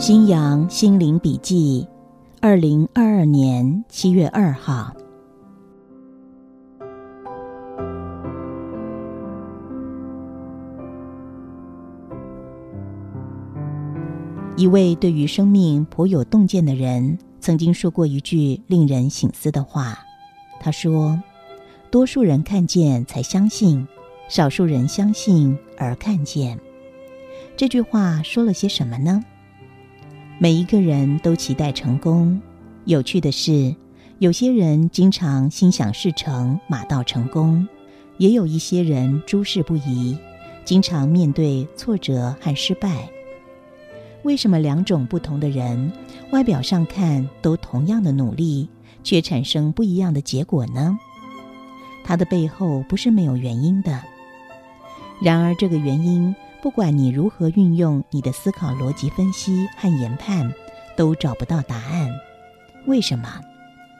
[0.00, 1.86] 新阳心灵笔记，
[2.40, 4.90] 二零二二年七月二号。
[14.56, 19.98] 一位对于生命颇有洞见的人，曾经说过一句令人醒思的话。
[20.58, 21.22] 他说
[21.92, 23.86] ：“多数人看见才相信，
[24.30, 26.58] 少数人相信而看见。”
[27.54, 29.22] 这句话说了些什么呢？
[30.42, 32.40] 每一个人都期待成功。
[32.86, 33.76] 有趣的是，
[34.20, 37.62] 有些人经常心想事成、马到成功；
[38.16, 40.16] 也有一些人诸事不宜，
[40.64, 43.06] 经常面对挫折和失败。
[44.22, 45.92] 为什么两种不同的人，
[46.30, 48.66] 外表上看都同样的努力，
[49.04, 50.98] 却产生不一样的结果呢？
[52.02, 54.00] 它的背后不是没有原因的。
[55.20, 56.34] 然而，这个原因。
[56.62, 60.52] 不管你如何运用你的思考逻辑分析和研判，
[60.96, 62.10] 都找不到答案。
[62.86, 63.40] 为什么？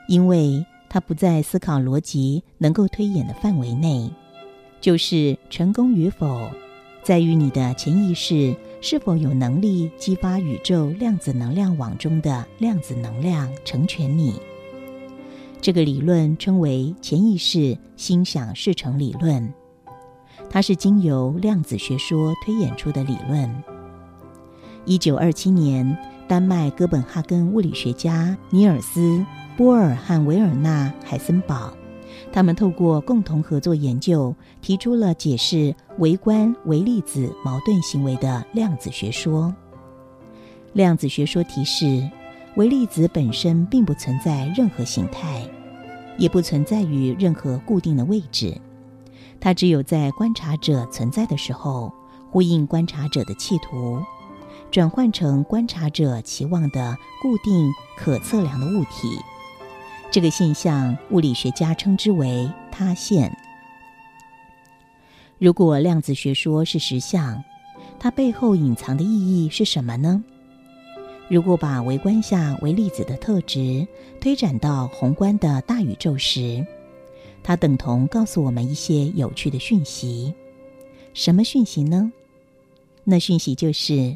[0.07, 4.11] 因为它不在思考逻辑能够推演的范围内。
[4.79, 6.49] 就是成功与否，
[7.03, 14.33] 在于你的潜意识是否有能力激发宇宙量子能量网中的量子能量，成全你。
[15.61, 19.53] 这个理论称为潜意识心想事成理论。
[20.51, 23.49] 它是经由量子学说推演出的理论。
[24.83, 25.97] 一九二七年，
[26.27, 28.99] 丹麦哥本哈根物理学家尼尔斯·
[29.55, 31.71] 波尔和维尔纳·海森堡，
[32.33, 39.55] 他们透过共同合作研究，提出了解释微观微粒子矛盾行为的量子学说。
[40.73, 42.09] 量子学说提示，
[42.55, 45.47] 微粒子本身并不存在任何形态，
[46.17, 48.53] 也不存在于任何固定的位置。
[49.41, 51.91] 它只有在观察者存在的时候，
[52.29, 53.99] 呼应观察者的企图，
[54.69, 59.19] 转换成观察者期望的固定可测量的物体。
[60.11, 63.35] 这个现象，物理学家称之为塌陷。
[65.39, 67.43] 如果量子学说是实相，
[67.99, 69.07] 它背后隐藏的意
[69.45, 70.23] 义是什么呢？
[71.29, 73.87] 如果把微观下微粒子的特质
[74.19, 76.65] 推展到宏观的大宇宙时，
[77.43, 80.33] 它等同告诉我们一些有趣的讯息，
[81.13, 82.11] 什么讯息呢？
[83.03, 84.15] 那讯息就是，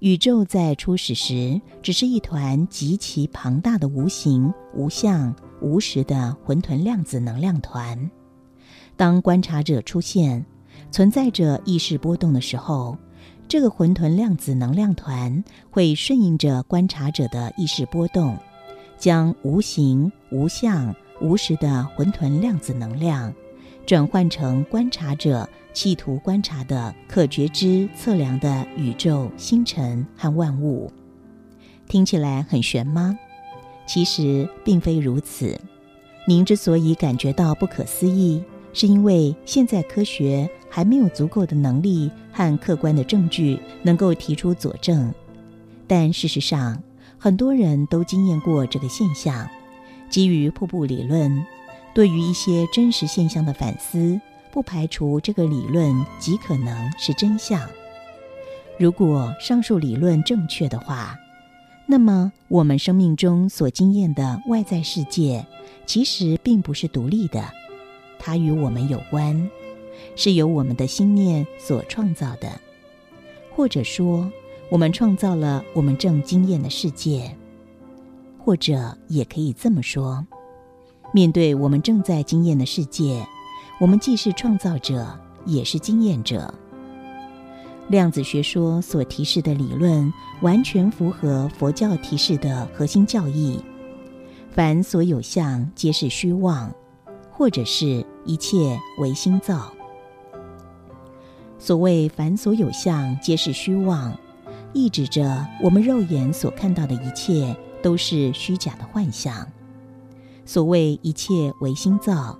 [0.00, 8.10] 宇宙在初始时只是一团极其庞大的无形、无相、无实的混沌量子能量团。
[8.96, 10.44] 当观察者出现，
[10.90, 12.98] 存在着意识波动的时候，
[13.48, 18.36] 这个混沌量子能量团会顺应着观察者的意识波动，
[18.98, 20.94] 将无形、无相。
[21.20, 23.32] 无实的混沌量子能量，
[23.86, 30.92] 转换成观察者企图观察的可觉知测量的宇宙星辰和万物，
[31.88, 33.18] 听起来很玄吗？
[33.86, 35.60] 其实并非如此。
[36.26, 38.42] 您之所以感觉到不可思议，
[38.72, 45.12] 是因为现在科学还没有足够的能力和客观的证据能够提出佐证。
[45.86, 46.82] 但事实上，
[47.18, 49.46] 很多人都经验过这个现象。
[50.14, 51.44] 基于瀑布理论，
[51.92, 54.20] 对于一些真实现象的反思，
[54.52, 57.60] 不排除这个理论极可能是真相。
[58.78, 61.18] 如果上述理论正确的话，
[61.84, 65.44] 那么我们生命中所经验的外在世界，
[65.84, 67.44] 其实并不是独立的，
[68.16, 69.50] 它与我们有关，
[70.14, 72.60] 是由我们的心念所创造的，
[73.50, 74.30] 或者说，
[74.68, 77.36] 我们创造了我们正经验的世界。
[78.44, 80.22] 或者也可以这么说：
[81.14, 83.26] 面对我们正在经验的世界，
[83.80, 86.52] 我们既是创造者，也是经验者。
[87.88, 90.12] 量子学说所提示的理论，
[90.42, 93.58] 完全符合佛教提示的核心教义：
[94.50, 96.70] 凡所有相，皆是虚妄，
[97.30, 99.72] 或者是一切唯心造。
[101.58, 104.14] 所谓“凡所有相，皆是虚妄”，
[104.74, 107.56] 意指着我们肉眼所看到的一切。
[107.84, 109.46] 都是虚假的幻象。
[110.46, 112.38] 所谓一切唯心造，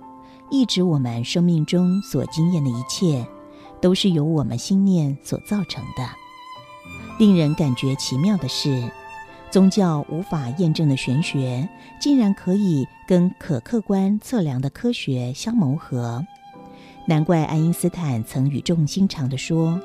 [0.49, 3.23] 意指我们生命中所经验的一切，
[3.79, 6.09] 都是由我们心念所造成的。
[7.19, 8.91] 令人感觉奇妙的是，
[9.51, 11.69] 宗教无法验证的玄学，
[12.01, 16.25] 竟然可以跟可客观测量的科学相谋合。
[17.07, 19.79] 难怪爱因斯坦曾语重心长地说：“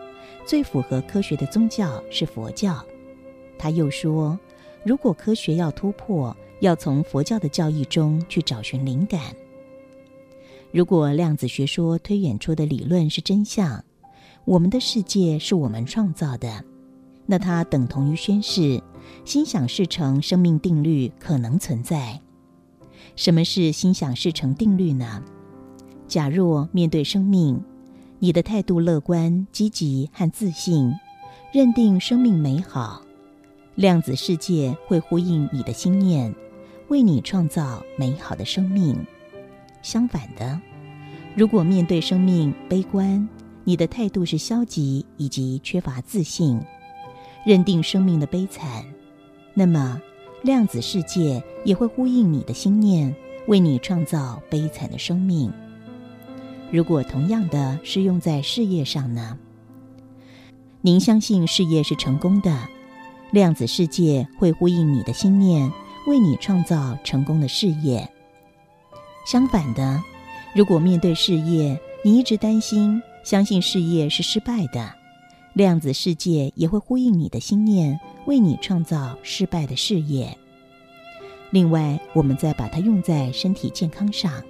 [0.46, 2.82] 最符合科学的宗教是佛教。”
[3.58, 4.38] 他又说
[4.84, 9.20] ：“如果科学要突破，要从佛教的教义中去找寻灵感。
[10.72, 13.84] 如果量子学说推演出的理论是真相，
[14.44, 16.64] 我们的世界是我们创造的。”
[17.26, 18.82] 那它等同于宣示，
[19.24, 22.20] 心想事成生命定律可能存在。
[23.14, 25.22] 什么是心想事成定律呢？
[26.08, 27.62] 假若面对生命，
[28.18, 30.92] 你的态度乐观、积极和自信，
[31.52, 33.02] 认定生命美好，
[33.76, 36.34] 量子世界会呼应你的心念，
[36.88, 39.06] 为你创造美好的生命。
[39.82, 40.60] 相反的，
[41.34, 43.26] 如果面对生命悲观，
[43.64, 46.60] 你的态度是消极以及缺乏自信。
[47.46, 48.84] 认定生命的悲惨，
[49.54, 49.98] 那么
[50.42, 53.14] 量子世界也会呼应你的心念，
[53.46, 55.50] 为你创造悲惨的生命。
[56.70, 59.38] 如果同样的适用在事业上呢？
[60.82, 62.68] 您相信事业是成功的，
[63.30, 65.70] 量子世界会呼应你的心念，
[66.08, 68.08] 为你创造成功的事业。
[69.24, 70.02] 相反的，
[70.54, 74.92] 如果面对事业，你一直担心，相信事业是失败的。
[75.52, 80.36] 量子世界也会呼应你的心念，为你创造失败的事业。
[81.50, 84.42] 另外，我们再把它用在身体健康上。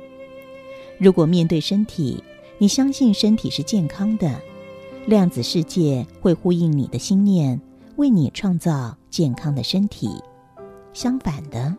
[0.98, 2.22] 如果面对身体，
[2.58, 4.40] 你相信身体是健康的，
[5.06, 7.60] 量子世界会呼应你的心念，
[8.00, 10.08] 为你创造健康的身体。
[10.94, 11.76] 相反的，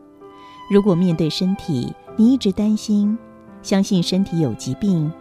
[0.69, 3.18] 如果面对身体，你一直担心，
[3.63, 5.12] 相信身体有疾病，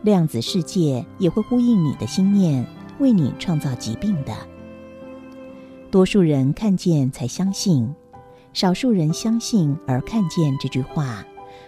[0.00, 2.66] 量子世界也会呼应你的心念。
[2.98, 4.34] 为你创造疾病的，
[5.90, 7.94] 多数人看见才相信，
[8.54, 11.22] 少数人相信而看见这句话，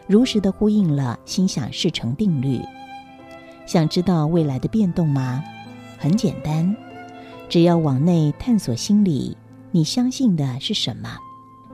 [0.06, 2.58] 如实的呼应了心想事成定律。
[3.66, 5.44] 想知道未来的变动吗？
[5.98, 6.74] 很简单，
[7.48, 9.36] 只要往内探索心理，
[9.70, 11.16] 你相信的是什么，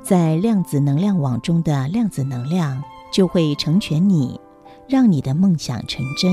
[0.02, 2.82] 在量子能量网中的量子能量
[3.12, 4.40] 就会成全你，
[4.88, 6.32] 让你的梦想成真。